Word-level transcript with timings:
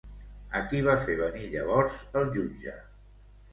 A 0.59 0.61
qui 0.71 0.81
va 0.87 0.95
fer 1.09 1.17
venir 1.19 1.51
llavors 1.53 2.01
el 2.23 2.35
jutge? 2.39 2.77